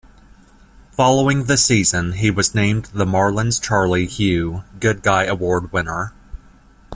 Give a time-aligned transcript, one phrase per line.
[0.93, 6.11] Following the season, he was named the Marlins Charlie Hough Good Guy award winner.